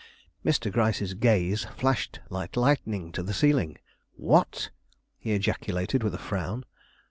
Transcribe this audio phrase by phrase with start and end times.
[0.43, 0.71] Mr.
[0.71, 3.77] Gryce's gaze flashed like lightning to the ceiling.
[4.15, 4.71] "What!"
[5.19, 6.65] he ejaculated with a frown.